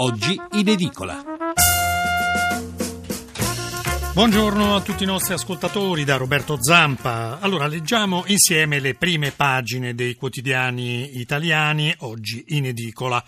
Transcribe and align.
oggi 0.00 0.40
in 0.52 0.66
edicola. 0.66 1.22
Buongiorno 4.14 4.74
a 4.74 4.80
tutti 4.80 5.02
i 5.02 5.06
nostri 5.06 5.34
ascoltatori 5.34 6.04
da 6.04 6.16
Roberto 6.16 6.56
Zampa. 6.58 7.38
Allora, 7.38 7.66
leggiamo 7.66 8.24
insieme 8.26 8.80
le 8.80 8.94
prime 8.94 9.30
pagine 9.30 9.94
dei 9.94 10.14
quotidiani 10.14 11.18
italiani 11.18 11.94
oggi 11.98 12.42
in 12.48 12.64
edicola. 12.66 13.22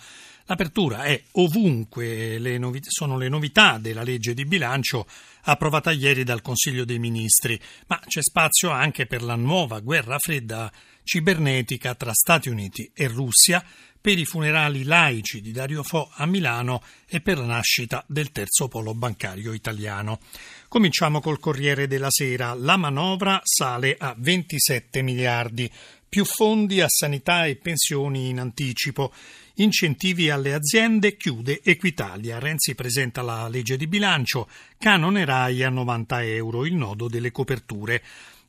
L'apertura 0.45 1.03
è 1.03 1.21
ovunque, 1.33 2.39
le 2.39 2.57
novità, 2.57 2.87
sono 2.89 3.17
le 3.17 3.29
novità 3.29 3.77
della 3.77 4.03
legge 4.03 4.33
di 4.33 4.43
bilancio 4.43 5.05
approvata 5.43 5.91
ieri 5.91 6.23
dal 6.23 6.41
Consiglio 6.41 6.85
dei 6.85 6.99
Ministri, 6.99 7.59
ma 7.85 8.01
c'è 8.03 8.21
spazio 8.21 8.71
anche 8.71 9.05
per 9.05 9.21
la 9.21 9.35
nuova 9.35 9.79
guerra 9.79 10.17
fredda 10.17 10.71
cibernetica 11.03 11.93
tra 11.93 12.11
Stati 12.13 12.49
Uniti 12.49 12.89
e 12.93 13.07
Russia, 13.07 13.63
per 14.03 14.19
i 14.19 14.25
funerali 14.25 14.83
laici 14.83 15.39
di 15.39 15.53
Dario 15.53 15.81
Fo 15.81 16.11
a 16.15 16.25
Milano 16.25 16.83
e 17.07 17.21
per 17.21 17.37
la 17.37 17.45
nascita 17.45 18.03
del 18.05 18.33
terzo 18.33 18.67
polo 18.67 18.93
bancario 18.93 19.53
italiano. 19.53 20.19
Cominciamo 20.67 21.21
col 21.21 21.39
Corriere 21.39 21.87
della 21.87 22.09
Sera. 22.09 22.53
La 22.53 22.75
manovra 22.75 23.39
sale 23.45 23.95
a 23.97 24.13
27 24.17 25.01
miliardi, 25.01 25.71
più 26.09 26.25
fondi 26.25 26.81
a 26.81 26.87
sanità 26.89 27.45
e 27.45 27.55
pensioni 27.55 28.27
in 28.27 28.41
anticipo. 28.41 29.13
Incentivi 29.55 30.29
alle 30.29 30.53
aziende, 30.53 31.15
chiude 31.15 31.61
Equitalia. 31.63 32.39
Renzi 32.39 32.75
presenta 32.75 33.21
la 33.21 33.47
legge 33.47 33.77
di 33.77 33.87
bilancio, 33.87 34.49
canone 34.79 35.23
RAI 35.23 35.63
a 35.63 35.69
90 35.69 36.23
euro, 36.25 36.65
il 36.65 36.75
nodo 36.75 37.07
delle 37.07 37.31
coperture. 37.31 38.03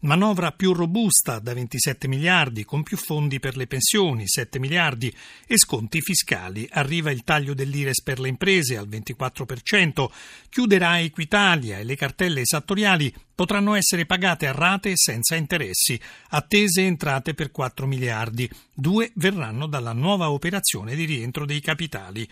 Manovra 0.04 0.52
più 0.52 0.74
robusta 0.74 1.38
da 1.38 1.54
27 1.54 2.08
miliardi, 2.08 2.66
con 2.66 2.82
più 2.82 2.98
fondi 2.98 3.40
per 3.40 3.56
le 3.56 3.66
pensioni, 3.66 4.24
7 4.26 4.58
miliardi, 4.58 5.10
e 5.46 5.56
sconti 5.56 6.02
fiscali. 6.02 6.68
Arriva 6.72 7.10
il 7.10 7.24
taglio 7.24 7.54
dell'IRES 7.54 8.02
per 8.02 8.20
le 8.20 8.28
imprese 8.28 8.76
al 8.76 8.86
24%, 8.86 10.10
chiuderà 10.50 11.00
Equitalia 11.00 11.78
e 11.78 11.84
le 11.84 11.96
cartelle 11.96 12.42
esattoriali 12.42 13.14
potranno 13.34 13.72
essere 13.74 14.04
pagate 14.04 14.46
a 14.46 14.52
rate 14.52 14.92
senza 14.94 15.36
interessi, 15.36 15.98
attese 16.28 16.82
entrate 16.82 17.32
per 17.32 17.50
4 17.50 17.86
miliardi. 17.86 18.46
Due 18.74 19.10
verranno 19.14 19.66
dalla 19.66 19.94
nuova 19.94 20.30
operazione 20.30 20.94
di 20.96 21.06
rientro 21.06 21.46
dei 21.46 21.62
capitali. 21.62 22.28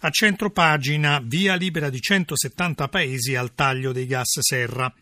A 0.00 0.10
centro 0.10 0.50
pagina, 0.50 1.20
via 1.22 1.54
libera 1.54 1.88
di 1.88 2.00
170 2.00 2.88
paesi 2.88 3.36
al 3.36 3.54
taglio 3.54 3.92
dei 3.92 4.06
gas 4.06 4.40
serra 4.40 4.92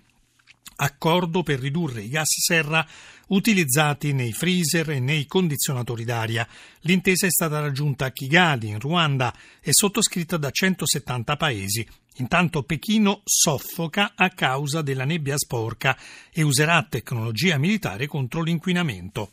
accordo 0.77 1.43
per 1.43 1.61
ridurre 1.61 2.03
i 2.03 2.09
gas 2.09 2.29
serra 2.43 2.87
utilizzati 3.29 4.13
nei 4.13 4.33
freezer 4.33 4.91
e 4.91 5.01
nei 5.01 5.27
condizionatori 5.27 6.05
d'aria. 6.05 6.47
L'intesa 6.81 7.27
è 7.27 7.31
stata 7.31 7.61
raggiunta 7.61 8.07
a 8.07 8.11
Kigali, 8.11 8.69
in 8.69 8.81
Ruanda, 8.81 9.33
e 9.61 9.73
sottoscritta 9.73 10.37
da 10.37 10.51
170 10.51 11.37
paesi. 11.37 11.87
Intanto 12.17 12.65
Pechino 12.65 13.23
soffoca 13.25 14.13
a 14.15 14.31
causa 14.31 14.83
della 14.83 15.05
nebbia 15.05 15.39
sporca 15.39 15.97
e 16.33 16.43
userà 16.43 16.85
tecnologia 16.89 17.57
militare 17.57 18.07
contro 18.07 18.43
l'inquinamento. 18.43 19.33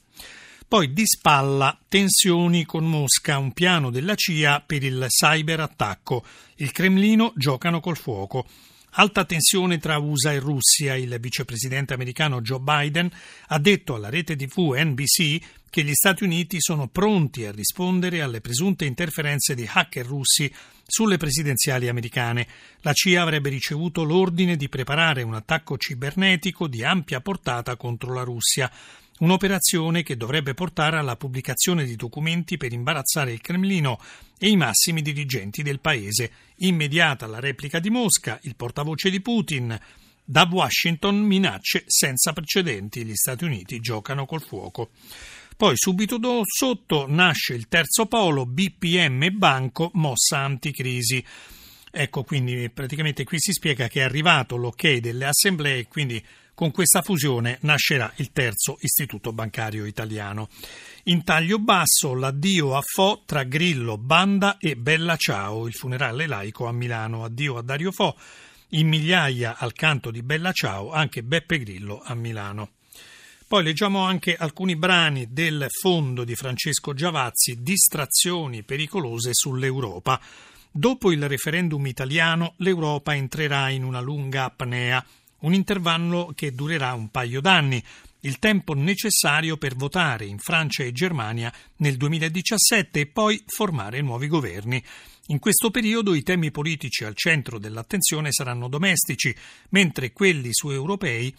Poi 0.68 0.92
di 0.92 1.06
spalla 1.06 1.78
tensioni 1.88 2.66
con 2.66 2.86
Mosca, 2.86 3.38
un 3.38 3.54
piano 3.54 3.90
della 3.90 4.16
CIA 4.16 4.64
per 4.66 4.84
il 4.84 5.06
cyberattacco. 5.08 6.26
Il 6.58 6.72
Cremlino 6.72 7.32
giocano 7.36 7.80
col 7.80 7.98
fuoco. 7.98 8.46
Alta 9.00 9.26
tensione 9.26 9.78
tra 9.78 10.00
USA 10.00 10.34
e 10.34 10.40
Russia. 10.40 10.96
Il 10.96 11.16
vicepresidente 11.20 11.94
americano 11.94 12.42
Joe 12.42 12.60
Biden 12.60 13.08
ha 13.50 13.60
detto 13.60 13.94
alla 13.94 14.10
rete 14.10 14.36
TV 14.36 14.74
NBC 14.76 15.40
che 15.70 15.84
gli 15.84 15.94
Stati 15.94 16.24
Uniti 16.24 16.60
sono 16.60 16.88
pronti 16.88 17.46
a 17.46 17.52
rispondere 17.52 18.22
alle 18.22 18.42
presunte 18.42 18.86
interferenze 18.86 19.54
di 19.54 19.70
hacker 19.72 20.04
russi 20.04 20.52
sulle 20.84 21.18
presidenziali 21.18 21.88
americane. 21.88 22.48
La 22.82 22.94
CIA 22.94 23.22
avrebbe 23.22 23.50
ricevuto 23.50 24.04
l'ordine 24.04 24.56
di 24.56 24.68
preparare 24.68 25.22
un 25.22 25.36
attacco 25.36 25.78
cibernetico 25.78 26.68
di 26.68 26.84
ampia 26.84 27.22
portata 27.22 27.76
contro 27.76 28.16
la 28.16 28.24
Russia. 28.24 28.72
Un'operazione 29.20 30.04
che 30.04 30.16
dovrebbe 30.16 30.54
portare 30.54 30.98
alla 30.98 31.16
pubblicazione 31.16 31.86
di 31.86 31.96
documenti 31.96 32.56
per 32.56 32.72
imbarazzare 32.72 33.32
il 33.32 33.42
Cremlino 33.42 34.00
e 34.38 34.50
i 34.50 34.56
massimi 34.56 35.02
dirigenti 35.02 35.64
del 35.64 35.80
paese. 35.80 36.32
Immediata 36.58 37.26
la 37.26 37.40
replica 37.40 37.80
di 37.80 37.90
Mosca, 37.90 38.38
il 38.44 38.56
portavoce 38.56 39.10
di 39.10 39.20
Putin. 39.20 39.80
Da 40.24 40.48
Washington 40.52 41.18
minacce 41.18 41.84
senza 41.88 42.32
precedenti. 42.32 43.04
Gli 43.04 43.16
Stati 43.16 43.44
Uniti 43.44 43.80
giocano 43.80 44.28
col 44.28 44.44
fuoco. 44.44 44.90
Poi 45.58 45.74
subito 45.76 46.20
do, 46.20 46.44
sotto 46.46 47.08
nasce 47.08 47.56
il 47.56 47.68
terzo 47.68 48.06
polo, 48.06 48.46
BPM 48.46 49.36
Banco, 49.36 49.90
mossa 49.94 50.38
anticrisi. 50.38 51.26
Ecco, 51.90 52.24
quindi 52.24 52.70
praticamente 52.70 53.24
qui 53.24 53.40
si 53.40 53.52
spiega 53.54 53.88
che 53.88 54.02
è 54.02 54.04
arrivato 54.04 54.58
l'ok 54.58 54.98
delle 54.98 55.26
assemblee, 55.26 55.88
quindi 55.88 56.24
con 56.58 56.72
questa 56.72 57.04
fusione 57.04 57.60
nascerà 57.62 58.12
il 58.16 58.32
terzo 58.32 58.80
istituto 58.82 59.32
bancario 59.32 59.86
italiano. 59.86 60.50
In 61.04 61.24
taglio 61.24 61.60
basso 61.60 62.16
l'addio 62.16 62.76
a 62.76 62.82
Fo 62.82 63.22
tra 63.28 63.44
Grillo, 63.44 64.00
Banda 64.00 64.58
e 64.58 64.76
Bella 64.76 65.18
Ciao, 65.18 65.68
il 65.68 65.76
funerale 65.76 66.26
laico 66.26 66.66
a 66.66 66.72
Milano. 66.72 67.24
Addio 67.24 67.58
a 67.58 67.62
Dario 67.62 67.92
Fo, 67.92 68.18
in 68.70 68.88
migliaia 68.88 69.56
al 69.60 69.74
canto 69.74 70.10
di 70.10 70.24
Bella 70.24 70.52
Ciao 70.52 70.92
anche 70.92 71.22
Beppe 71.22 71.60
Grillo 71.60 72.02
a 72.04 72.16
Milano. 72.16 72.72
Poi 73.48 73.62
leggiamo 73.62 74.02
anche 74.02 74.36
alcuni 74.36 74.76
brani 74.76 75.28
del 75.30 75.68
fondo 75.70 76.24
di 76.24 76.34
Francesco 76.34 76.96
Giavazzi, 76.96 77.62
Distrazioni 77.62 78.64
pericolose 78.64 79.30
sull'Europa. 79.32 80.20
Dopo 80.72 81.12
il 81.12 81.28
referendum 81.28 81.86
italiano, 81.86 82.56
l'Europa 82.58 83.16
entrerà 83.16 83.70
in 83.70 83.84
una 83.84 84.00
lunga 84.00 84.46
apnea 84.46 85.06
un 85.40 85.54
intervallo 85.54 86.32
che 86.36 86.54
durerà 86.54 86.94
un 86.94 87.10
paio 87.10 87.42
d'anni, 87.42 87.84
il 88.22 88.40
tempo 88.40 88.74
necessario 88.74 89.58
per 89.58 89.76
votare 89.76 90.26
in 90.26 90.40
Francia 90.40 90.84
e 90.84 90.92
Germania 90.92 91.54
nel 91.78 91.98
2017 91.98 93.00
e 93.00 93.06
poi 93.08 93.42
formare 93.46 94.02
nuovi 94.02 94.28
governi. 94.28 94.84
In 95.28 95.40
questo 95.40 95.72
periodo 95.72 96.14
i 96.16 96.24
temi 96.24 96.52
politici 96.52 97.04
al 97.04 97.16
centro 97.16 97.60
dell'attenzione 97.60 98.32
saranno 98.32 98.68
domestici, 98.68 99.36
mentre 99.70 100.14
quelli 100.14 100.52
europei 100.64 101.36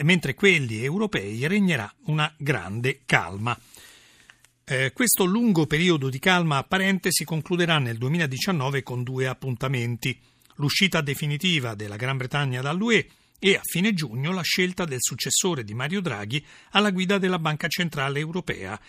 mentre 0.00 0.34
quelli 0.34 0.82
europei 0.82 1.46
regnerà 1.46 1.92
una 2.06 2.32
grande 2.38 3.02
calma. 3.04 3.58
Eh, 4.64 4.92
questo 4.94 5.24
lungo 5.24 5.66
periodo 5.66 6.08
di 6.08 6.18
calma 6.18 6.56
apparente 6.56 7.10
si 7.10 7.24
concluderà 7.24 7.78
nel 7.78 7.98
2019 7.98 8.82
con 8.82 9.02
due 9.02 9.26
appuntamenti: 9.26 10.18
l'uscita 10.56 11.00
definitiva 11.00 11.74
della 11.74 11.96
Gran 11.96 12.16
Bretagna 12.16 12.62
dall'UE 12.62 13.06
e 13.44 13.56
a 13.56 13.60
fine 13.64 13.92
giugno 13.92 14.30
la 14.30 14.42
scelta 14.42 14.84
del 14.84 15.00
successore 15.00 15.64
di 15.64 15.74
Mario 15.74 16.00
Draghi 16.00 16.46
alla 16.70 16.92
guida 16.92 17.18
della 17.18 17.40
Banca 17.40 17.66
Centrale 17.66 18.20
Europea. 18.20 18.80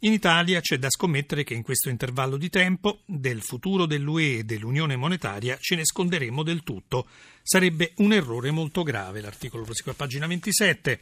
In 0.00 0.12
Italia 0.12 0.60
c'è 0.60 0.78
da 0.78 0.88
scommettere 0.90 1.42
che 1.42 1.54
in 1.54 1.62
questo 1.62 1.88
intervallo 1.88 2.36
di 2.36 2.48
tempo 2.48 3.00
del 3.04 3.42
futuro 3.42 3.84
dell'UE 3.84 4.38
e 4.38 4.44
dell'Unione 4.44 4.94
Monetaria 4.94 5.58
ce 5.60 5.74
ne 5.74 5.84
sconderemo 5.84 6.44
del 6.44 6.62
tutto. 6.62 7.08
Sarebbe 7.42 7.94
un 7.96 8.12
errore 8.12 8.52
molto 8.52 8.84
grave. 8.84 9.20
L'articolo 9.20 9.64
prosegue 9.64 9.90
a 9.90 9.96
pagina 9.96 10.28
27. 10.28 11.00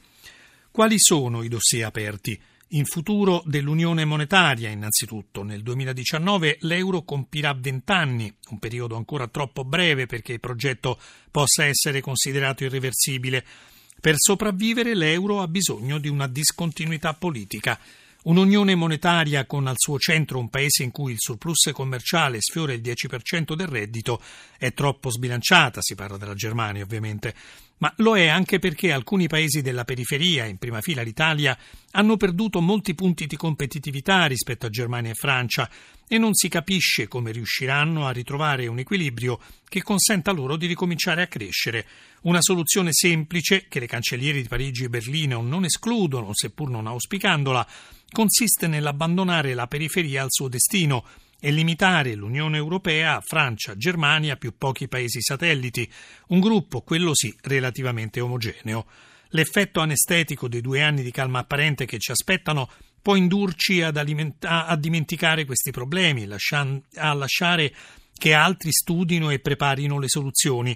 Quali 0.70 0.98
sono 0.98 1.42
i 1.42 1.48
dossier 1.48 1.84
aperti? 1.84 2.40
In 2.68 2.86
futuro 2.86 3.42
dell'Unione 3.44 4.04
Monetaria, 4.04 4.70
innanzitutto, 4.70 5.42
nel 5.42 5.62
2019 5.62 6.58
l'euro 6.62 7.02
compirà 7.02 7.52
20 7.52 7.92
anni, 7.92 8.34
un 8.50 8.58
periodo 8.58 8.96
ancora 8.96 9.28
troppo 9.28 9.64
breve 9.64 10.06
perché 10.06 10.32
il 10.32 10.40
progetto 10.40 10.98
possa 11.30 11.64
essere 11.64 12.00
considerato 12.00 12.64
irreversibile. 12.64 13.44
Per 14.00 14.14
sopravvivere 14.16 14.94
l'euro 14.94 15.40
ha 15.40 15.48
bisogno 15.48 15.98
di 15.98 16.08
una 16.08 16.26
discontinuità 16.26 17.14
politica. 17.14 17.78
Un'unione 18.24 18.74
monetaria 18.74 19.44
con 19.44 19.66
al 19.66 19.74
suo 19.76 19.98
centro 19.98 20.38
un 20.38 20.48
paese 20.48 20.82
in 20.82 20.90
cui 20.90 21.12
il 21.12 21.18
surplus 21.18 21.70
commerciale 21.74 22.38
sfiora 22.40 22.72
il 22.72 22.80
10% 22.80 23.54
del 23.54 23.66
reddito 23.66 24.18
è 24.56 24.72
troppo 24.72 25.10
sbilanciata, 25.10 25.82
si 25.82 25.94
parla 25.94 26.16
della 26.16 26.32
Germania 26.32 26.84
ovviamente, 26.84 27.34
ma 27.78 27.92
lo 27.98 28.16
è 28.16 28.28
anche 28.28 28.58
perché 28.58 28.92
alcuni 28.92 29.26
paesi 29.26 29.60
della 29.60 29.84
periferia, 29.84 30.46
in 30.46 30.56
prima 30.56 30.80
fila 30.80 31.02
l'Italia, 31.02 31.54
hanno 31.90 32.16
perduto 32.16 32.62
molti 32.62 32.94
punti 32.94 33.26
di 33.26 33.36
competitività 33.36 34.24
rispetto 34.24 34.64
a 34.64 34.70
Germania 34.70 35.10
e 35.10 35.14
Francia 35.14 35.68
e 36.08 36.16
non 36.16 36.32
si 36.32 36.48
capisce 36.48 37.08
come 37.08 37.30
riusciranno 37.30 38.06
a 38.06 38.10
ritrovare 38.10 38.68
un 38.68 38.78
equilibrio 38.78 39.38
che 39.68 39.82
consenta 39.82 40.32
loro 40.32 40.56
di 40.56 40.66
ricominciare 40.66 41.20
a 41.20 41.26
crescere. 41.26 41.86
Una 42.22 42.40
soluzione 42.40 42.88
semplice, 42.92 43.66
che 43.68 43.80
le 43.80 43.86
cancellieri 43.86 44.40
di 44.40 44.48
Parigi 44.48 44.84
e 44.84 44.88
Berlino 44.88 45.42
non 45.42 45.64
escludono, 45.64 46.30
seppur 46.32 46.70
non 46.70 46.86
auspicandola, 46.86 47.66
consiste 48.10 48.66
nell'abbandonare 48.66 49.54
la 49.54 49.66
periferia 49.66 50.22
al 50.22 50.30
suo 50.30 50.48
destino 50.48 51.04
e 51.40 51.50
limitare 51.50 52.14
l'Unione 52.14 52.56
Europea 52.56 53.16
a 53.16 53.20
Francia, 53.20 53.76
Germania 53.76 54.36
più 54.36 54.56
pochi 54.56 54.88
paesi 54.88 55.20
satelliti, 55.20 55.86
un 56.28 56.40
gruppo, 56.40 56.80
quello 56.80 57.14
sì, 57.14 57.36
relativamente 57.42 58.20
omogeneo. 58.20 58.86
L'effetto 59.28 59.80
anestetico 59.80 60.48
dei 60.48 60.60
due 60.60 60.82
anni 60.82 61.02
di 61.02 61.10
calma 61.10 61.40
apparente 61.40 61.84
che 61.84 61.98
ci 61.98 62.12
aspettano 62.12 62.70
può 63.02 63.16
indurci 63.16 63.82
ad 63.82 63.98
alimenta- 63.98 64.66
a 64.66 64.76
dimenticare 64.76 65.44
questi 65.44 65.70
problemi, 65.70 66.24
lascian- 66.24 66.82
a 66.94 67.12
lasciare 67.12 67.74
che 68.16 68.32
altri 68.32 68.72
studino 68.72 69.28
e 69.28 69.40
preparino 69.40 69.98
le 69.98 70.08
soluzioni. 70.08 70.74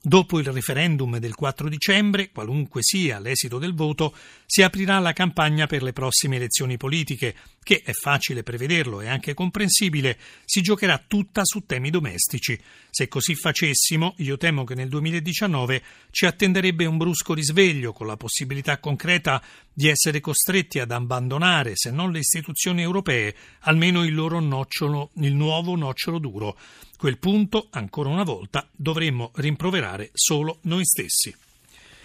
Dopo 0.00 0.38
il 0.38 0.46
referendum 0.46 1.18
del 1.18 1.34
4 1.34 1.68
dicembre, 1.68 2.30
qualunque 2.30 2.82
sia 2.84 3.18
l'esito 3.18 3.58
del 3.58 3.74
voto, 3.74 4.14
si 4.46 4.62
aprirà 4.62 5.00
la 5.00 5.12
campagna 5.12 5.66
per 5.66 5.82
le 5.82 5.92
prossime 5.92 6.36
elezioni 6.36 6.76
politiche, 6.76 7.34
che 7.64 7.82
è 7.84 7.90
facile 7.92 8.44
prevederlo 8.44 9.00
e 9.00 9.08
anche 9.08 9.34
comprensibile, 9.34 10.16
si 10.44 10.62
giocherà 10.62 11.02
tutta 11.04 11.40
su 11.42 11.64
temi 11.66 11.90
domestici. 11.90 12.56
Se 12.88 13.08
così 13.08 13.34
facessimo, 13.34 14.14
io 14.18 14.36
temo 14.36 14.62
che 14.62 14.76
nel 14.76 14.88
2019 14.88 15.82
ci 16.12 16.26
attenderebbe 16.26 16.86
un 16.86 16.96
brusco 16.96 17.34
risveglio 17.34 17.92
con 17.92 18.06
la 18.06 18.16
possibilità 18.16 18.78
concreta 18.78 19.42
di 19.72 19.88
essere 19.88 20.20
costretti 20.20 20.78
ad 20.78 20.92
abbandonare, 20.92 21.72
se 21.74 21.90
non 21.90 22.12
le 22.12 22.20
istituzioni 22.20 22.82
europee, 22.82 23.34
almeno 23.62 24.04
il 24.04 24.14
loro 24.14 24.38
nocciolo, 24.38 25.10
il 25.16 25.34
nuovo 25.34 25.74
nocciolo 25.74 26.20
duro 26.20 26.56
quel 26.98 27.18
punto, 27.18 27.68
ancora 27.70 28.08
una 28.08 28.24
volta, 28.24 28.68
dovremmo 28.74 29.30
rimproverare 29.36 30.10
solo 30.14 30.58
noi 30.62 30.84
stessi. 30.84 31.32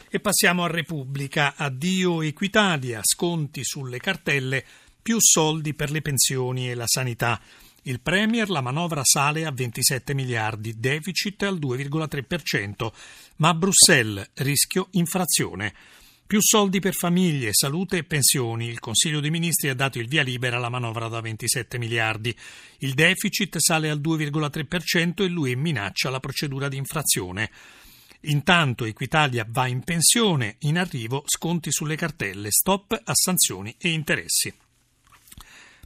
E 0.08 0.20
passiamo 0.20 0.64
a 0.64 0.68
Repubblica. 0.68 1.56
Addio 1.58 2.22
Equitalia, 2.22 3.00
sconti 3.02 3.64
sulle 3.64 3.98
cartelle, 3.98 4.64
più 5.02 5.18
soldi 5.20 5.74
per 5.74 5.90
le 5.90 6.04
pensioni 6.04 6.70
e 6.70 6.76
la 6.76 6.86
sanità. 6.86 7.42
Il 7.86 8.02
Premier, 8.02 8.52
la 8.52 8.62
manovra 8.62 9.02
sale 9.04 9.46
a 9.46 9.52
27 9.52 10.14
miliardi, 10.14 10.80
deficit 10.80 11.42
al 11.42 11.58
2,3%, 11.58 12.92
ma 13.38 13.50
a 13.50 13.54
Bruxelles 13.56 14.30
rischio 14.36 14.90
infrazione. 14.92 15.74
Più 16.34 16.42
soldi 16.42 16.80
per 16.80 16.96
famiglie, 16.96 17.54
salute 17.54 17.98
e 17.98 18.04
pensioni. 18.06 18.68
Il 18.68 18.80
Consiglio 18.80 19.20
dei 19.20 19.30
Ministri 19.30 19.70
ha 19.70 19.76
dato 19.76 20.00
il 20.00 20.08
via 20.08 20.24
libera 20.24 20.58
alla 20.58 20.70
manovra 20.70 21.08
da 21.08 21.22
27 21.22 21.78
miliardi. 21.78 22.36
Il 22.80 22.96
deficit 22.96 23.60
sale 23.60 23.88
al 23.92 24.02
2,3% 24.02 25.22
e 25.22 25.28
lui 25.28 25.56
minaccia 25.56 26.10
la 26.10 26.20
procedura 26.20 26.70
di 26.70 26.78
infrazione. 26.78 27.52
Intanto 28.22 28.86
Equitalia 28.86 29.46
va 29.48 29.68
in 29.68 29.84
pensione, 29.84 30.56
in 30.62 30.80
arrivo 30.80 31.22
sconti 31.28 31.72
sulle 31.72 31.96
cartelle, 31.96 32.50
stop 32.50 33.00
a 33.04 33.14
sanzioni 33.14 33.76
e 33.78 33.90
interessi. 33.90 34.52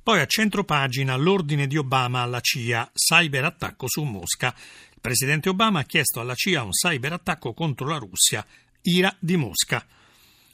Poi 0.01 0.21
a 0.21 0.25
centro 0.27 0.63
pagina 0.63 1.17
l'ordine 1.17 1.67
di 1.67 1.75
Obama 1.75 2.21
alla 2.21 2.39
CIA, 2.39 2.89
cyberattacco 2.93 3.89
su 3.89 4.01
Mosca. 4.03 4.55
Il 4.93 5.01
presidente 5.01 5.49
Obama 5.49 5.81
ha 5.81 5.83
chiesto 5.83 6.21
alla 6.21 6.35
CIA 6.35 6.63
un 6.63 6.71
cyberattacco 6.71 7.51
contro 7.53 7.85
la 7.85 7.97
Russia, 7.97 8.47
ira 8.83 9.13
di 9.19 9.35
Mosca. 9.35 9.85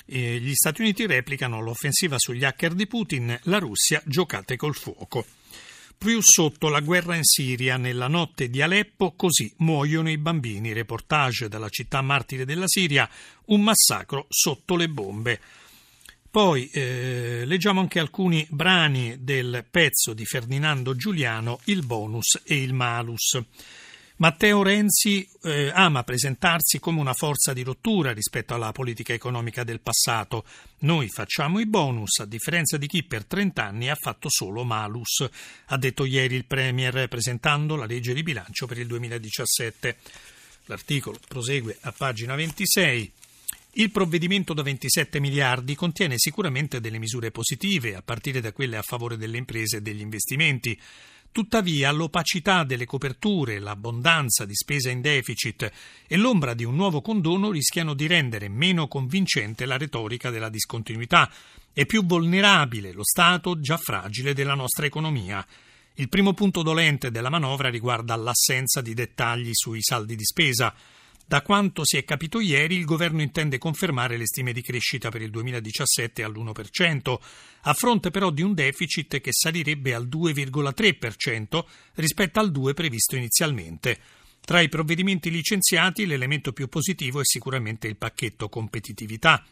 E 0.06 0.40
gli 0.40 0.54
Stati 0.54 0.82
Uniti 0.82 1.06
replicano 1.06 1.62
l'offensiva 1.62 2.18
sugli 2.18 2.44
hacker 2.44 2.74
di 2.74 2.88
Putin, 2.88 3.40
la 3.44 3.60
Russia 3.60 4.02
giocate 4.06 4.56
col 4.56 4.76
fuoco. 4.76 5.26
Più 5.98 6.20
sotto 6.22 6.68
la 6.68 6.82
guerra 6.82 7.16
in 7.16 7.24
Siria, 7.24 7.78
nella 7.78 8.08
notte 8.08 8.50
di 8.50 8.62
Aleppo, 8.62 9.14
così 9.16 9.54
muoiono 9.60 10.10
i 10.10 10.18
bambini. 10.18 10.74
Reportage 10.74 11.48
dalla 11.48 11.70
città 11.70 12.02
martire 12.02 12.44
della 12.44 12.68
Siria, 12.68 13.10
un 13.46 13.62
massacro 13.62 14.26
sotto 14.28 14.76
le 14.76 14.90
bombe. 14.90 15.40
Poi 16.30 16.68
eh, 16.74 17.44
leggiamo 17.46 17.80
anche 17.80 18.00
alcuni 18.00 18.46
brani 18.50 19.18
del 19.20 19.66
pezzo 19.70 20.14
di 20.14 20.26
Ferdinando 20.26 20.96
Giuliano, 20.96 21.60
Il 21.66 21.86
bonus 21.86 22.42
e 22.44 22.62
il 22.62 22.74
malus. 22.74 23.40
Matteo 24.18 24.62
Renzi 24.62 25.28
eh, 25.42 25.72
ama 25.74 26.04
presentarsi 26.04 26.80
come 26.80 27.00
una 27.00 27.14
forza 27.14 27.52
di 27.52 27.64
rottura 27.64 28.14
rispetto 28.14 28.54
alla 28.54 28.72
politica 28.72 29.12
economica 29.12 29.64
del 29.64 29.80
passato. 29.80 30.46
Noi 30.80 31.10
facciamo 31.10 31.60
i 31.60 31.66
bonus, 31.66 32.20
a 32.20 32.26
differenza 32.26 32.78
di 32.78 32.86
chi 32.86 33.04
per 33.04 33.26
30 33.26 33.64
anni 33.64 33.90
ha 33.90 33.96
fatto 33.96 34.30
solo 34.30 34.64
malus, 34.64 35.28
ha 35.66 35.78
detto 35.78 36.06
ieri 36.06 36.36
il 36.36 36.46
Premier 36.46 37.08
presentando 37.08 37.76
la 37.76 37.86
legge 37.86 38.14
di 38.14 38.22
bilancio 38.22 38.68
per 38.68 38.78
il 38.78 38.88
2017. 38.88 39.98
L'articolo 40.66 41.20
prosegue 41.28 41.78
a 41.82 41.92
pagina 41.92 42.36
26. 42.36 43.12
Il 43.78 43.90
provvedimento 43.90 44.54
da 44.54 44.62
27 44.62 45.20
miliardi 45.20 45.74
contiene 45.74 46.20
sicuramente 46.20 46.80
delle 46.80 47.00
misure 47.00 47.32
positive, 47.32 47.96
a 47.96 48.04
partire 48.04 48.40
da 48.40 48.52
quelle 48.52 48.78
a 48.78 48.84
favore 48.84 49.18
delle 49.18 49.38
imprese 49.38 49.78
e 49.78 49.82
degli 49.82 50.02
investimenti. 50.02 50.80
Tuttavia 51.34 51.92
l'opacità 51.92 52.64
delle 52.64 52.86
coperture, 52.86 53.58
l'abbondanza 53.58 54.46
di 54.46 54.54
spesa 54.54 54.92
in 54.92 55.02
deficit 55.02 55.72
e 56.06 56.16
l'ombra 56.16 56.54
di 56.54 56.64
un 56.64 56.76
nuovo 56.76 57.02
condono 57.02 57.50
rischiano 57.50 57.96
di 57.96 58.06
rendere 58.06 58.50
meno 58.50 58.88
convincente 58.88 59.66
la 59.66 59.76
retorica 59.76 60.30
della 60.30 60.50
discontinuità 60.50 61.28
e 61.74 61.88
più 61.88 62.06
vulnerabile 62.06 62.92
lo 62.92 63.04
stato 63.04 63.60
già 63.60 63.78
fragile 63.78 64.36
della 64.36 64.54
nostra 64.54 64.86
economia. 64.86 65.44
Il 65.96 66.08
primo 66.08 66.34
punto 66.34 66.62
dolente 66.62 67.10
della 67.10 67.32
manovra 67.32 67.70
riguarda 67.70 68.16
l'assenza 68.16 68.82
di 68.82 68.94
dettagli 68.94 69.50
sui 69.54 69.82
saldi 69.82 70.16
di 70.16 70.26
spesa. 70.26 70.72
Da 71.26 71.42
quanto 71.42 71.86
si 71.86 71.98
è 71.98 72.04
capito 72.04 72.40
ieri, 72.40 72.76
il 72.76 72.86
governo 72.86 73.22
intende 73.22 73.58
confermare 73.58 74.18
le 74.18 74.28
stime 74.28 74.52
di 74.54 74.62
crescita 74.62 75.10
per 75.10 75.22
il 75.22 75.30
2017 75.32 76.22
all'1%, 76.22 77.18
a 77.62 77.74
fronte 77.74 78.12
però 78.12 78.30
di 78.30 78.42
un 78.42 78.54
deficit 78.54 79.22
che 79.22 79.32
salirebbe 79.32 79.94
al 79.94 80.08
2,3% 80.08 81.64
rispetto 81.96 82.40
al 82.40 82.52
2% 82.52 82.74
previsto 82.74 83.16
inizialmente. 83.16 84.00
Tra 84.46 84.60
i 84.60 84.68
provvedimenti 84.68 85.32
licenziati 85.32 86.06
l'elemento 86.06 86.52
più 86.52 86.68
positivo 86.68 87.22
è 87.22 87.26
sicuramente 87.26 87.88
il 87.88 87.96
pacchetto 87.96 88.50
competitività. 88.50 89.44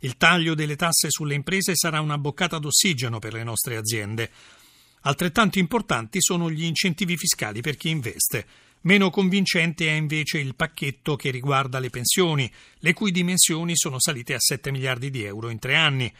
Il 0.00 0.16
taglio 0.16 0.54
delle 0.54 0.76
tasse 0.76 1.10
sulle 1.10 1.34
imprese 1.34 1.74
sarà 1.74 2.00
una 2.00 2.16
boccata 2.16 2.58
d'ossigeno 2.58 3.18
per 3.18 3.32
le 3.32 3.42
nostre 3.42 3.76
aziende. 3.76 4.30
Altrettanto 5.00 5.58
importanti 5.58 6.20
sono 6.20 6.48
gli 6.48 6.62
incentivi 6.62 7.16
fiscali 7.16 7.60
per 7.60 7.76
chi 7.76 7.88
investe. 7.88 8.46
Meno 8.86 9.10
convincente 9.10 9.88
è 9.88 9.94
invece 9.94 10.38
il 10.38 10.54
pacchetto 10.54 11.16
che 11.16 11.32
riguarda 11.32 11.80
le 11.80 11.90
pensioni, 11.90 12.48
le 12.78 12.92
cui 12.92 13.10
dimensioni 13.10 13.72
sono 13.74 13.98
salite 13.98 14.32
a 14.32 14.38
7 14.38 14.70
miliardi 14.70 15.10
di 15.10 15.24
euro 15.24 15.48
in 15.48 15.58
tre 15.58 15.74
anni. 15.74 16.12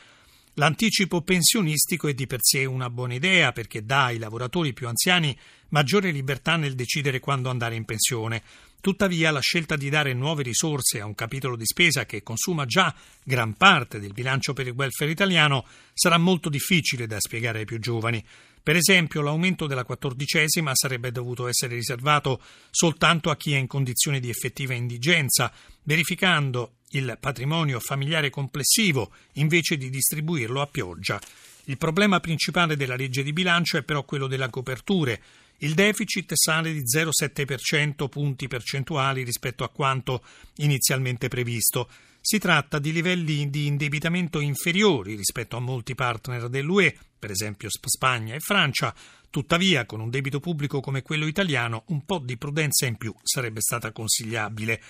L'anticipo 0.54 1.22
pensionistico 1.22 2.08
è 2.08 2.14
di 2.14 2.26
per 2.26 2.40
sé 2.42 2.64
una 2.64 2.90
buona 2.90 3.14
idea 3.14 3.52
perché 3.52 3.84
dà 3.84 4.06
ai 4.06 4.18
lavoratori 4.18 4.72
più 4.72 4.88
anziani 4.88 5.36
maggiore 5.68 6.10
libertà 6.10 6.56
nel 6.56 6.74
decidere 6.74 7.20
quando 7.20 7.50
andare 7.50 7.76
in 7.76 7.84
pensione. 7.84 8.42
Tuttavia 8.80 9.30
la 9.30 9.40
scelta 9.40 9.76
di 9.76 9.88
dare 9.88 10.12
nuove 10.12 10.42
risorse 10.42 11.00
a 11.00 11.06
un 11.06 11.14
capitolo 11.14 11.54
di 11.54 11.66
spesa 11.66 12.04
che 12.04 12.24
consuma 12.24 12.66
già 12.66 12.92
gran 13.22 13.54
parte 13.54 14.00
del 14.00 14.12
bilancio 14.12 14.54
per 14.54 14.66
il 14.66 14.74
welfare 14.76 15.12
italiano 15.12 15.64
sarà 15.92 16.18
molto 16.18 16.48
difficile 16.48 17.06
da 17.06 17.20
spiegare 17.20 17.60
ai 17.60 17.64
più 17.64 17.78
giovani. 17.78 18.24
Per 18.66 18.74
esempio, 18.74 19.20
l'aumento 19.20 19.68
della 19.68 19.84
quattordicesima 19.84 20.72
sarebbe 20.74 21.12
dovuto 21.12 21.46
essere 21.46 21.76
riservato 21.76 22.42
soltanto 22.68 23.30
a 23.30 23.36
chi 23.36 23.52
è 23.52 23.58
in 23.58 23.68
condizioni 23.68 24.18
di 24.18 24.28
effettiva 24.28 24.74
indigenza, 24.74 25.52
verificando 25.84 26.78
il 26.90 27.16
patrimonio 27.20 27.78
familiare 27.78 28.28
complessivo 28.28 29.12
invece 29.34 29.76
di 29.76 29.88
distribuirlo 29.88 30.60
a 30.60 30.66
pioggia. 30.66 31.20
Il 31.66 31.78
problema 31.78 32.18
principale 32.18 32.74
della 32.74 32.96
legge 32.96 33.22
di 33.22 33.32
bilancio 33.32 33.76
è 33.76 33.84
però 33.84 34.02
quello 34.02 34.26
delle 34.26 34.50
coperture. 34.50 35.22
Il 35.58 35.74
deficit 35.74 36.32
sale 36.34 36.72
di 36.72 36.82
0,7% 36.82 38.08
punti 38.08 38.48
percentuali 38.48 39.22
rispetto 39.22 39.62
a 39.62 39.68
quanto 39.68 40.24
inizialmente 40.56 41.28
previsto. 41.28 41.88
Si 42.20 42.38
tratta 42.38 42.80
di 42.80 42.90
livelli 42.90 43.48
di 43.48 43.66
indebitamento 43.66 44.40
inferiori 44.40 45.14
rispetto 45.14 45.56
a 45.56 45.60
molti 45.60 45.94
partner 45.94 46.48
dell'UE, 46.48 46.98
per 47.26 47.34
esempio 47.34 47.68
Spagna 47.68 48.34
e 48.34 48.40
Francia. 48.40 48.94
Tuttavia, 49.28 49.84
con 49.84 49.98
un 49.98 50.10
debito 50.10 50.38
pubblico 50.38 50.78
come 50.78 51.02
quello 51.02 51.26
italiano, 51.26 51.82
un 51.88 52.04
po' 52.04 52.18
di 52.18 52.36
prudenza 52.36 52.86
in 52.86 52.96
più 52.96 53.12
sarebbe 53.24 53.60
stata 53.60 53.90
consigliabile. 53.90 54.80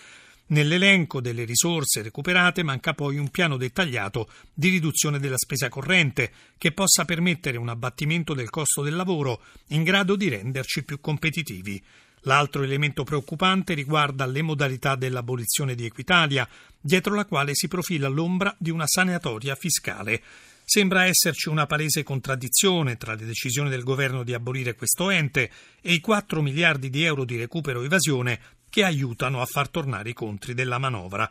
Nell'elenco 0.49 1.23
delle 1.23 1.45
risorse 1.45 2.03
recuperate 2.03 2.63
manca 2.63 2.93
poi 2.93 3.17
un 3.17 3.31
piano 3.31 3.57
dettagliato 3.57 4.31
di 4.53 4.69
riduzione 4.69 5.19
della 5.19 5.39
spesa 5.39 5.71
corrente 5.71 6.31
che 6.59 6.73
possa 6.73 7.07
permettere 7.07 7.57
un 7.57 7.71
abbattimento 7.71 8.35
del 8.35 8.51
costo 8.51 8.83
del 8.83 8.95
lavoro 8.95 9.41
in 9.69 9.83
grado 9.83 10.15
di 10.15 10.29
renderci 10.29 10.85
più 10.85 11.01
competitivi. 11.01 11.83
L'altro 12.21 12.63
elemento 12.63 13.03
preoccupante 13.03 13.73
riguarda 13.73 14.27
le 14.27 14.43
modalità 14.43 14.95
dell'abolizione 14.95 15.75
di 15.75 15.87
Equitalia, 15.87 16.47
dietro 16.79 17.15
la 17.15 17.25
quale 17.25 17.55
si 17.55 17.67
profila 17.67 18.09
l'ombra 18.09 18.55
di 18.59 18.71
una 18.71 18.87
sanatoria 18.87 19.55
fiscale. 19.55 20.23
Sembra 20.69 21.05
esserci 21.05 21.49
una 21.49 21.65
palese 21.65 22.03
contraddizione 22.03 22.97
tra 22.97 23.15
le 23.15 23.25
decisioni 23.25 23.71
del 23.71 23.85
governo 23.85 24.25
di 24.25 24.35
abolire 24.35 24.75
questo 24.75 25.11
ente 25.11 25.49
e 25.81 25.93
i 25.93 26.01
4 26.01 26.43
miliardi 26.43 26.91
di 26.91 27.05
euro 27.05 27.25
di 27.25 27.37
recupero 27.37 27.83
evasione 27.83 28.41
che 28.69 28.83
aiutano 28.83 29.41
a 29.41 29.47
far 29.47 29.69
tornare 29.69 30.09
i 30.09 30.13
conti 30.13 30.55
della 30.55 30.79
manovra. 30.79 31.31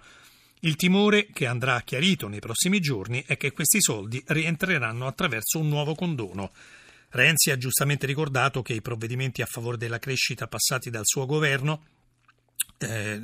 Il 0.62 0.77
timore 0.77 1.27
che 1.34 1.48
andrà 1.48 1.82
chiarito 1.82 2.30
nei 2.30 2.39
prossimi 2.39 2.80
giorni 2.80 3.25
è 3.27 3.36
che 3.36 3.51
questi 3.51 3.82
soldi 3.82 4.24
rientreranno 4.25 5.06
attraverso 5.06 5.60
un 5.60 5.68
nuovo 5.68 5.96
condono. 5.96 6.54
Renzi 7.10 7.51
ha 7.51 7.58
giustamente 7.58 8.06
ricordato 8.06 8.62
che 8.62 8.72
i 8.72 8.82
provvedimenti 8.82 9.42
a 9.42 9.48
favore 9.48 9.75
della 9.75 10.00
crescita 10.00 10.48
passati 10.48 10.89
dal 10.89 11.04
suo 11.04 11.25
governo 11.25 11.84
eh, 12.77 13.20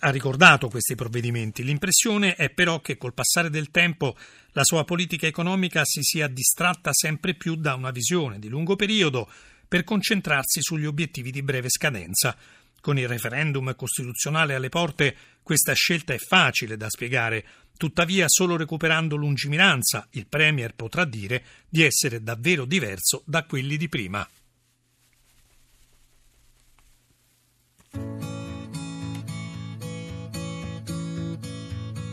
ha 0.00 0.10
ricordato 0.10 0.68
questi 0.68 0.94
provvedimenti. 0.94 1.64
L'impressione 1.64 2.34
è 2.34 2.50
però 2.50 2.80
che 2.80 2.98
col 2.98 3.14
passare 3.14 3.48
del 3.48 3.70
tempo 3.70 4.16
la 4.52 4.64
sua 4.64 4.84
politica 4.84 5.26
economica 5.26 5.84
si 5.84 6.02
sia 6.02 6.28
distratta 6.28 6.92
sempre 6.92 7.34
più 7.34 7.54
da 7.56 7.74
una 7.74 7.90
visione 7.90 8.38
di 8.38 8.48
lungo 8.48 8.76
periodo 8.76 9.28
per 9.66 9.84
concentrarsi 9.84 10.60
sugli 10.60 10.84
obiettivi 10.84 11.30
di 11.30 11.42
breve 11.42 11.70
scadenza. 11.70 12.36
Con 12.80 12.98
il 12.98 13.08
referendum 13.08 13.74
costituzionale 13.74 14.54
alle 14.54 14.68
porte, 14.68 15.16
questa 15.42 15.72
scelta 15.72 16.12
è 16.12 16.18
facile 16.18 16.76
da 16.76 16.90
spiegare. 16.90 17.44
Tuttavia, 17.78 18.26
solo 18.28 18.56
recuperando 18.56 19.16
lungimiranza, 19.16 20.06
il 20.10 20.26
Premier 20.26 20.74
potrà 20.74 21.04
dire 21.04 21.44
di 21.68 21.82
essere 21.82 22.22
davvero 22.22 22.64
diverso 22.64 23.22
da 23.24 23.44
quelli 23.44 23.76
di 23.76 23.88
prima. 23.88 24.28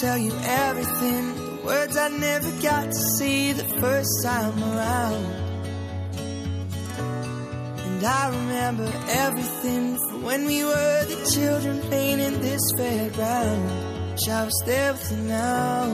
Tell 0.00 0.16
you 0.16 0.32
everything. 0.44 1.34
The 1.34 1.66
words 1.66 1.96
I 1.96 2.08
never 2.08 2.50
got 2.62 2.86
to 2.86 3.00
see 3.18 3.52
the 3.52 3.64
first 3.80 4.22
time 4.24 4.58
around. 4.72 5.24
And 7.86 8.04
I 8.04 8.30
remember 8.30 8.90
everything 9.08 9.98
from 9.98 10.22
when 10.22 10.46
we 10.46 10.64
were 10.64 11.04
the 11.04 11.30
children 11.34 11.80
playing 11.82 12.20
in 12.20 12.40
this 12.40 12.62
fairground. 12.78 14.12
Wish 14.12 14.28
I 14.28 14.44
was 14.44 14.62
there 14.64 14.92
with 14.92 15.10
you 15.10 15.18
now. 15.28 15.84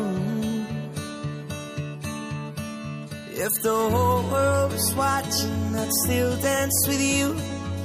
If 3.44 3.52
the 3.62 3.90
whole 3.90 4.22
world 4.30 4.72
was 4.72 4.94
watching, 4.94 5.76
I'd 5.76 5.92
still 6.04 6.36
dance 6.40 6.84
with 6.86 7.02
you. 7.02 7.34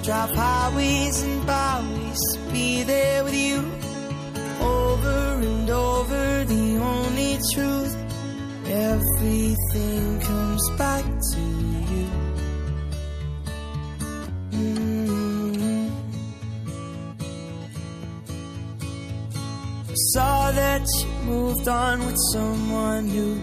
Drive 0.03 0.35
highways 0.35 1.23
and 1.23 1.47
byways, 1.47 2.37
be 2.51 2.83
there 2.83 3.23
with 3.23 3.35
you 3.35 3.90
truth. 7.53 7.95
Everything 8.65 10.19
comes 10.21 10.69
back 10.77 11.03
to 11.03 11.39
you. 11.91 12.07
Mm-hmm. 14.51 15.89
Saw 20.13 20.51
that 20.51 20.87
you 20.99 21.09
moved 21.25 21.67
on 21.67 22.05
with 22.05 22.17
someone 22.33 23.07
new. 23.07 23.41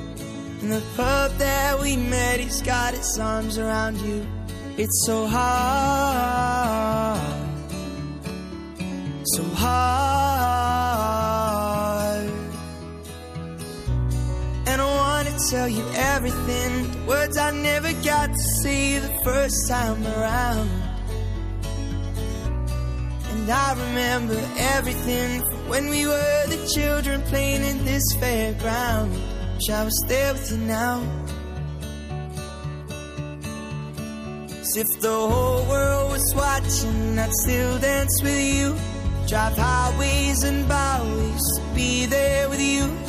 And 0.61 0.73
the 0.73 0.83
pub 0.97 1.33
that 1.39 1.79
we 1.81 1.97
met, 1.97 2.41
he's 2.41 2.63
got 2.63 2.95
his 2.95 3.19
arms 3.19 3.59
around 3.59 3.99
you. 4.01 4.27
It's 4.77 5.05
so 5.07 5.27
hard, 5.27 7.21
so 9.35 9.43
hard. 9.55 10.18
Tell 15.51 15.69
you 15.69 15.85
everything. 15.95 16.91
The 16.91 17.05
words 17.07 17.37
I 17.37 17.51
never 17.51 17.93
got 18.05 18.31
to 18.33 18.43
say 18.63 18.99
the 18.99 19.13
first 19.25 19.69
time 19.69 20.05
around. 20.07 20.69
And 23.31 23.51
I 23.51 23.73
remember 23.73 24.41
everything 24.77 25.41
from 25.49 25.69
when 25.69 25.89
we 25.89 26.07
were 26.07 26.47
the 26.47 26.71
children 26.75 27.23
playing 27.23 27.63
in 27.63 27.85
this 27.85 28.05
fairground. 28.17 29.11
Wish 29.55 29.71
I 29.71 29.85
was 29.85 30.05
there 30.09 30.33
with 30.33 30.51
you 30.51 30.59
now. 30.59 31.03
As 34.61 34.77
if 34.77 35.01
the 35.01 35.09
whole 35.09 35.65
world 35.69 36.13
was 36.13 36.35
watching, 36.35 37.19
I'd 37.19 37.33
still 37.45 37.79
dance 37.79 38.23
with 38.23 38.43
you. 38.55 38.77
Drive 39.29 39.57
highways 39.57 40.43
and 40.43 40.69
byways, 40.69 41.61
be 41.75 42.07
there 42.07 42.49
with 42.49 42.61
you. 42.61 43.09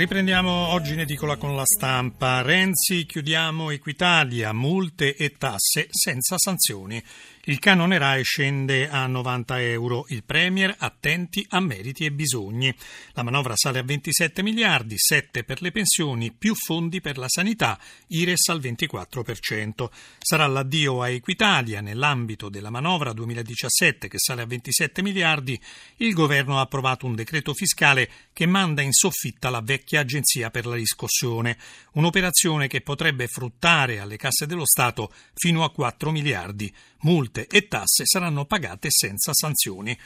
Riprendiamo 0.00 0.50
oggi 0.68 0.94
in 0.94 1.00
edicola 1.00 1.36
con 1.36 1.54
la 1.54 1.66
stampa. 1.66 2.40
Renzi, 2.40 3.04
chiudiamo 3.04 3.68
Equitalia, 3.68 4.50
multe 4.50 5.14
e 5.14 5.36
tasse 5.36 5.88
senza 5.90 6.38
sanzioni. 6.38 7.04
Il 7.50 7.58
canone 7.58 7.98
RAE 7.98 8.22
scende 8.22 8.88
a 8.88 9.08
90 9.08 9.60
euro. 9.60 10.04
Il 10.10 10.22
Premier 10.22 10.72
attenti 10.78 11.44
a 11.48 11.58
meriti 11.58 12.04
e 12.04 12.12
bisogni. 12.12 12.72
La 13.14 13.24
manovra 13.24 13.54
sale 13.56 13.80
a 13.80 13.82
27 13.82 14.40
miliardi, 14.44 14.94
7 14.96 15.42
per 15.42 15.60
le 15.60 15.72
pensioni, 15.72 16.30
più 16.30 16.54
fondi 16.54 17.00
per 17.00 17.18
la 17.18 17.26
sanità, 17.28 17.76
IRES 18.06 18.50
al 18.50 18.60
24%. 18.60 19.88
Sarà 20.20 20.46
l'addio 20.46 21.02
a 21.02 21.08
Equitalia. 21.08 21.80
Nell'ambito 21.80 22.48
della 22.50 22.70
manovra 22.70 23.12
2017 23.12 24.06
che 24.06 24.18
sale 24.20 24.42
a 24.42 24.46
27 24.46 25.02
miliardi, 25.02 25.60
il 25.96 26.14
governo 26.14 26.58
ha 26.58 26.60
approvato 26.60 27.04
un 27.04 27.16
decreto 27.16 27.52
fiscale 27.52 28.08
che 28.32 28.46
manda 28.46 28.80
in 28.80 28.92
soffitta 28.92 29.50
la 29.50 29.60
vecchia 29.60 30.02
agenzia 30.02 30.50
per 30.50 30.66
la 30.66 30.76
riscossione. 30.76 31.58
Un'operazione 31.94 32.68
che 32.68 32.80
potrebbe 32.80 33.26
fruttare 33.26 33.98
alle 33.98 34.16
casse 34.16 34.46
dello 34.46 34.64
Stato 34.64 35.12
fino 35.34 35.64
a 35.64 35.72
4 35.72 36.12
miliardi. 36.12 36.72
Multe 37.02 37.39
e 37.48 37.68
tasse 37.68 38.04
saranno 38.04 38.44
pagate 38.44 38.88
senza 38.90 39.32
sanzioni. 39.32 39.96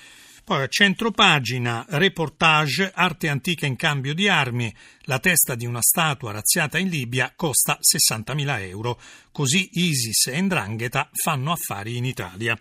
Poi 0.45 0.63
a 0.63 0.69
centro 0.69 1.11
pagina, 1.11 1.87
reportage, 1.89 2.93
arte 2.95 3.29
antica 3.31 3.65
in 3.65 3.77
cambio 3.77 4.13
di 4.13 4.29
armi. 4.29 4.75
La 5.05 5.19
testa 5.19 5.55
di 5.55 5.65
una 5.65 5.81
statua 5.81 6.33
razziata 6.33 6.77
in 6.77 6.89
Libia 6.89 7.33
costa 7.35 7.79
60.000 7.81 8.61
euro. 8.69 9.01
Così 9.33 9.71
ISIS 9.73 10.27
e 10.27 10.41
Ndrangheta 10.43 11.09
fanno 11.13 11.53
affari 11.53 11.97
in 11.97 12.05
Italia. 12.05 12.61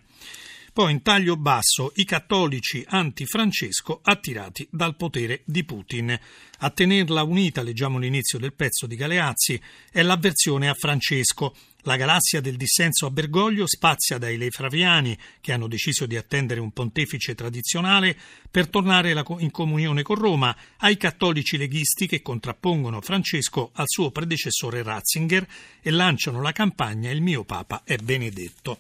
Poi 0.74 0.92
in 0.92 1.04
taglio 1.04 1.38
basso 1.38 1.92
i 1.98 2.04
cattolici 2.04 2.84
anti-Francesco 2.88 4.00
attirati 4.02 4.68
dal 4.72 4.96
potere 4.96 5.44
di 5.46 5.64
Putin. 5.64 6.20
A 6.58 6.70
tenerla 6.72 7.22
unita, 7.22 7.62
leggiamo 7.62 8.00
l'inizio 8.00 8.40
del 8.40 8.54
pezzo 8.54 8.88
di 8.88 8.96
Galeazzi, 8.96 9.62
è 9.92 10.02
l'avversione 10.02 10.70
a 10.70 10.74
Francesco. 10.74 11.56
La 11.84 11.96
galassia 11.96 12.42
del 12.42 12.58
dissenso 12.58 13.06
a 13.06 13.12
Bergoglio 13.12 13.68
spazia 13.68 14.18
dai 14.18 14.36
Lefraviani, 14.36 15.16
che 15.42 15.52
hanno 15.52 15.68
deciso 15.68 16.08
di 16.08 16.18
attendere 16.18 16.60
un 16.60 16.72
pontefice 16.72 17.36
tradizionale, 17.36 18.18
per 18.50 18.68
tornare 18.68 19.12
in 19.12 19.52
comunione 19.52 20.02
con 20.02 20.16
Roma, 20.16 20.58
ai 20.78 20.98
cattolici 20.98 21.56
leghisti 21.56 22.08
che 22.08 22.24
contrappongono 22.24 23.00
Francesco 23.00 23.70
al 23.74 23.86
suo 23.88 24.10
predecessore 24.10 24.82
Ratzinger 24.82 25.48
e 25.82 25.92
lanciano 25.92 26.42
la 26.42 26.52
campagna 26.52 27.12
Il 27.12 27.22
mio 27.22 27.44
Papa 27.44 27.84
è 27.86 27.96
benedetto. 27.98 28.80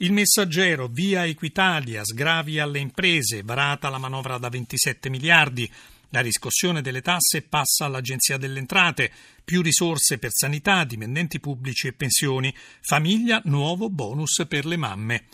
Il 0.00 0.12
messaggero, 0.12 0.88
via 0.88 1.24
Equitalia, 1.24 2.04
sgravi 2.04 2.58
alle 2.58 2.80
imprese, 2.80 3.42
varata 3.42 3.88
la 3.88 3.96
manovra 3.96 4.36
da 4.36 4.50
27 4.50 5.08
miliardi. 5.08 5.70
La 6.10 6.20
riscossione 6.20 6.82
delle 6.82 7.00
tasse 7.00 7.40
passa 7.40 7.86
all'Agenzia 7.86 8.36
delle 8.36 8.58
Entrate, 8.58 9.10
più 9.42 9.62
risorse 9.62 10.18
per 10.18 10.32
sanità, 10.34 10.84
dipendenti 10.84 11.40
pubblici 11.40 11.86
e 11.86 11.94
pensioni, 11.94 12.54
famiglia, 12.82 13.40
nuovo 13.44 13.88
bonus 13.88 14.44
per 14.46 14.66
le 14.66 14.76
mamme. 14.76 15.24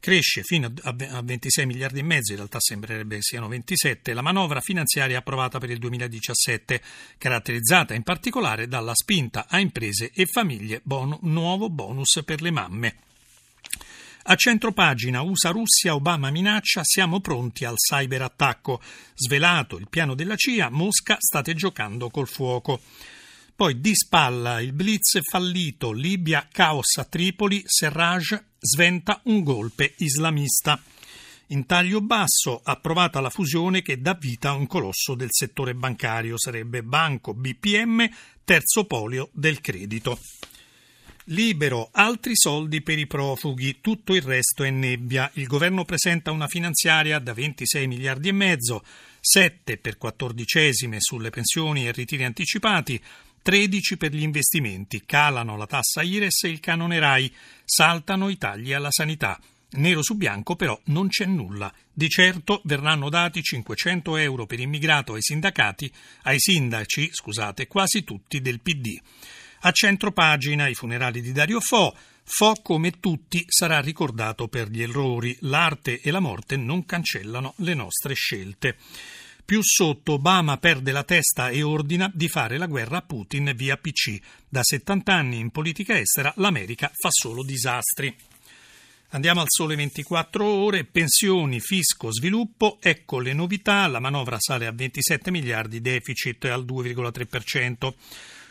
Cresce 0.00 0.42
fino 0.42 0.72
a 0.82 1.22
26 1.22 1.66
miliardi 1.66 2.00
e 2.00 2.02
mezzo, 2.02 2.32
in 2.32 2.38
realtà 2.38 2.58
sembrerebbe 2.58 3.18
siano 3.20 3.46
27, 3.46 4.14
la 4.14 4.22
manovra 4.22 4.60
finanziaria 4.60 5.18
approvata 5.18 5.60
per 5.60 5.70
il 5.70 5.78
2017, 5.78 6.82
caratterizzata 7.18 7.94
in 7.94 8.02
particolare 8.02 8.66
dalla 8.66 8.96
spinta 8.96 9.46
a 9.48 9.60
imprese 9.60 10.10
e 10.12 10.26
famiglie, 10.26 10.80
bon, 10.82 11.16
nuovo 11.22 11.70
bonus 11.70 12.20
per 12.24 12.42
le 12.42 12.50
mamme. 12.50 12.96
A 14.30 14.34
centro 14.36 14.72
pagina 14.72 15.22
USA-Russia, 15.22 15.94
Obama 15.94 16.30
minaccia, 16.30 16.82
siamo 16.84 17.18
pronti 17.18 17.64
al 17.64 17.76
cyberattacco. 17.76 18.78
Svelato 19.14 19.78
il 19.78 19.88
piano 19.88 20.14
della 20.14 20.36
CIA, 20.36 20.68
Mosca 20.68 21.16
state 21.18 21.54
giocando 21.54 22.10
col 22.10 22.28
fuoco. 22.28 22.78
Poi 23.56 23.80
di 23.80 23.94
spalla 23.94 24.60
il 24.60 24.74
blitz 24.74 25.18
fallito, 25.22 25.92
Libia 25.92 26.46
caos 26.52 26.98
a 26.98 27.04
Tripoli, 27.04 27.62
Serraj 27.64 28.38
sventa 28.58 29.22
un 29.24 29.42
golpe 29.42 29.94
islamista. 29.96 30.78
In 31.46 31.64
taglio 31.64 32.02
basso 32.02 32.60
approvata 32.62 33.20
la 33.20 33.30
fusione 33.30 33.80
che 33.80 33.98
dà 33.98 34.12
vita 34.12 34.50
a 34.50 34.56
un 34.56 34.66
colosso 34.66 35.14
del 35.14 35.30
settore 35.30 35.74
bancario, 35.74 36.36
sarebbe 36.36 36.82
Banco 36.82 37.32
BPM, 37.32 38.06
terzo 38.44 38.84
polio 38.84 39.30
del 39.32 39.62
credito. 39.62 40.18
Libero, 41.30 41.90
altri 41.92 42.32
soldi 42.34 42.80
per 42.80 42.98
i 42.98 43.06
profughi, 43.06 43.82
tutto 43.82 44.14
il 44.14 44.22
resto 44.22 44.64
è 44.64 44.70
nebbia. 44.70 45.30
Il 45.34 45.46
governo 45.46 45.84
presenta 45.84 46.30
una 46.30 46.46
finanziaria 46.46 47.18
da 47.18 47.34
26 47.34 47.86
miliardi 47.86 48.28
e 48.28 48.32
mezzo, 48.32 48.82
7 49.20 49.76
per 49.76 49.98
quattordicesime 49.98 50.96
sulle 51.00 51.28
pensioni 51.28 51.86
e 51.86 51.92
ritiri 51.92 52.24
anticipati, 52.24 52.98
13 53.42 53.98
per 53.98 54.14
gli 54.14 54.22
investimenti, 54.22 55.02
calano 55.04 55.58
la 55.58 55.66
tassa 55.66 56.00
IRES 56.00 56.44
e 56.44 56.48
il 56.48 56.60
canone 56.60 56.98
RAI, 56.98 57.30
saltano 57.62 58.30
i 58.30 58.38
tagli 58.38 58.72
alla 58.72 58.90
sanità. 58.90 59.38
Nero 59.72 60.02
su 60.02 60.14
bianco 60.14 60.56
però 60.56 60.80
non 60.84 61.08
c'è 61.08 61.26
nulla. 61.26 61.70
Di 61.92 62.08
certo 62.08 62.62
verranno 62.64 63.10
dati 63.10 63.42
500 63.42 64.16
euro 64.16 64.46
per 64.46 64.60
immigrato 64.60 65.12
ai 65.12 65.20
sindacati, 65.20 65.92
ai 66.22 66.40
sindaci, 66.40 67.10
scusate, 67.12 67.66
quasi 67.66 68.02
tutti 68.02 68.40
del 68.40 68.60
PD. 68.60 68.98
A 69.60 69.72
centro 69.72 70.12
pagina 70.12 70.68
i 70.68 70.74
funerali 70.74 71.20
di 71.20 71.32
Dario 71.32 71.60
Fo. 71.60 71.92
Fo, 72.22 72.52
come 72.62 73.00
tutti, 73.00 73.44
sarà 73.48 73.80
ricordato 73.80 74.46
per 74.46 74.68
gli 74.68 74.82
errori. 74.82 75.36
L'arte 75.40 76.00
e 76.00 76.12
la 76.12 76.20
morte 76.20 76.56
non 76.56 76.84
cancellano 76.84 77.54
le 77.56 77.74
nostre 77.74 78.14
scelte. 78.14 78.76
Più 79.44 79.60
sotto 79.62 80.12
Obama 80.12 80.58
perde 80.58 80.92
la 80.92 81.02
testa 81.02 81.48
e 81.48 81.62
ordina 81.62 82.08
di 82.14 82.28
fare 82.28 82.56
la 82.56 82.66
guerra 82.66 82.98
a 82.98 83.02
Putin 83.02 83.52
via 83.56 83.76
PC. 83.76 84.20
Da 84.48 84.62
70 84.62 85.12
anni 85.12 85.38
in 85.38 85.50
politica 85.50 85.98
estera 85.98 86.32
l'America 86.36 86.92
fa 86.94 87.08
solo 87.10 87.42
disastri. 87.42 88.14
Andiamo 89.12 89.40
al 89.40 89.46
sole 89.48 89.74
24 89.74 90.44
ore, 90.44 90.84
pensioni, 90.84 91.60
fisco, 91.60 92.12
sviluppo, 92.12 92.76
ecco 92.78 93.18
le 93.18 93.32
novità, 93.32 93.86
la 93.86 94.00
manovra 94.00 94.36
sale 94.38 94.66
a 94.66 94.72
27 94.72 95.30
miliardi, 95.30 95.80
deficit 95.80 96.44
al 96.44 96.66
2,3%. 96.66 97.94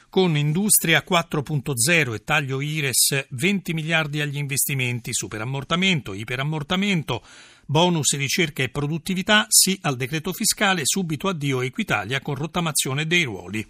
Con 0.10 0.38
Industria 0.38 1.04
4.0 1.06 2.14
e 2.14 2.24
taglio 2.24 2.62
IRES 2.62 3.28
20 3.30 3.74
miliardi 3.74 4.22
agli 4.22 4.38
investimenti, 4.38 5.14
superammortamento, 5.14 6.14
iperammortamento, 6.14 7.22
bonus 7.66 8.16
ricerca 8.16 8.64
e 8.64 8.70
produttività, 8.70 9.46
sì 9.50 9.78
al 9.82 9.98
decreto 9.98 10.32
fiscale, 10.32 10.84
subito 10.86 11.28
addio 11.28 11.60
Equitalia 11.60 12.22
con 12.22 12.36
rottamazione 12.36 13.06
dei 13.06 13.24
ruoli. 13.24 13.68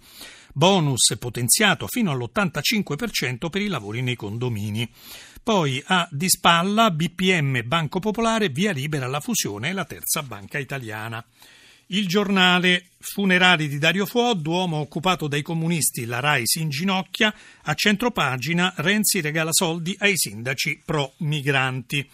Bonus 0.52 1.16
potenziato 1.18 1.88
fino 1.88 2.12
all'85% 2.12 3.50
per 3.50 3.60
i 3.60 3.66
lavori 3.66 4.00
nei 4.00 4.16
condomini. 4.16 4.88
Poi 5.42 5.82
a 5.86 6.08
di 6.08 6.28
spalla 6.28 6.92
BPM 6.92 7.66
Banco 7.66 7.98
Popolare 7.98 8.48
via 8.48 8.70
libera 8.70 9.08
la 9.08 9.20
fusione 9.20 9.72
la 9.72 9.84
terza 9.84 10.22
banca 10.22 10.58
italiana. 10.58 11.22
Il 11.90 12.06
giornale 12.06 12.88
Funerali 12.98 13.66
di 13.66 13.78
Dario 13.78 14.04
Fo, 14.04 14.34
Duomo 14.34 14.76
occupato 14.76 15.26
dai 15.26 15.40
comunisti, 15.40 16.04
la 16.04 16.20
RAI 16.20 16.42
si 16.44 16.60
inginocchia, 16.60 17.32
a 17.62 17.72
centropagina 17.72 18.74
Renzi 18.76 19.22
regala 19.22 19.54
soldi 19.54 19.96
ai 20.00 20.12
sindaci 20.14 20.82
pro-migranti. 20.84 22.06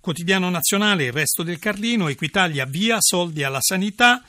Quotidiano 0.00 0.48
nazionale, 0.48 1.04
il 1.04 1.12
resto 1.12 1.42
del 1.42 1.58
Carlino, 1.58 2.08
Equitalia 2.08 2.64
via 2.64 2.96
soldi 3.00 3.42
alla 3.42 3.60
sanità, 3.60 4.22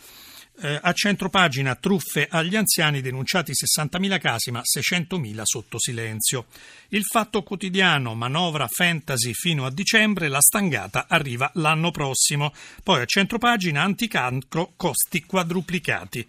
eh, 0.62 0.79
a 0.81 0.93
centropagina 0.93 1.75
truffe 1.75 2.27
agli 2.29 2.55
anziani 2.55 3.01
denunciati 3.01 3.51
60.000 3.51 4.19
casi 4.19 4.51
ma 4.51 4.62
600.000 4.62 5.41
sotto 5.43 5.79
silenzio. 5.79 6.45
Il 6.89 7.03
fatto 7.03 7.43
quotidiano 7.43 8.13
manovra 8.13 8.67
fantasy 8.67 9.33
fino 9.33 9.65
a 9.65 9.72
dicembre, 9.72 10.27
la 10.27 10.41
stangata 10.41 11.07
arriva 11.07 11.50
l'anno 11.55 11.91
prossimo. 11.91 12.53
Poi 12.83 13.01
a 13.01 13.05
centropagina 13.05 13.81
anticancro 13.81 14.74
costi 14.75 15.24
quadruplicati. 15.24 16.27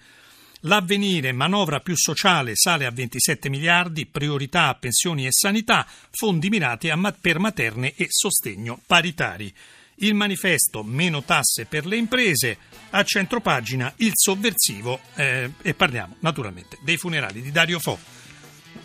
L'avvenire, 0.67 1.33
manovra 1.33 1.81
più 1.81 1.95
sociale, 1.95 2.53
sale 2.55 2.87
a 2.87 2.91
27 2.91 3.51
miliardi, 3.51 4.07
priorità 4.07 4.69
a 4.69 4.75
pensioni 4.75 5.27
e 5.27 5.31
sanità, 5.31 5.87
fondi 6.11 6.49
mirati 6.49 6.91
per 7.21 7.39
materne 7.39 7.95
e 7.95 8.07
sostegno 8.09 8.81
paritari. 8.87 9.53
Il 9.97 10.15
manifesto 10.15 10.83
meno 10.83 11.23
tasse 11.23 11.67
per 11.67 11.87
le 11.87 11.97
imprese, 11.97 12.59
a 12.91 13.03
centropagina 13.05 13.93
il 13.97 14.13
sovversivo 14.15 15.01
eh, 15.15 15.51
e 15.63 15.75
parliamo 15.75 16.17
naturalmente 16.21 16.79
dei 16.83 16.97
funerali 16.97 17.41
di 17.41 17.51
Dario 17.51 17.79
Fo. 17.79 17.99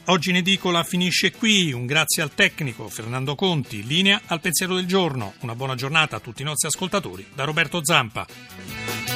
Oggi 0.06 0.32
in 0.32 0.38
edicola 0.38 0.84
finisce 0.84 1.32
qui, 1.32 1.72
un 1.72 1.86
grazie 1.86 2.24
al 2.24 2.34
tecnico 2.34 2.88
Fernando 2.90 3.36
Conti, 3.36 3.86
linea 3.86 4.22
al 4.26 4.40
pensiero 4.40 4.76
del 4.76 4.86
giorno. 4.86 5.34
Una 5.42 5.56
buona 5.56 5.76
giornata 5.76 6.16
a 6.16 6.20
tutti 6.20 6.42
i 6.42 6.46
nostri 6.46 6.68
ascoltatori 6.68 7.28
da 7.34 7.44
Roberto 7.44 7.84
Zampa. 7.84 9.09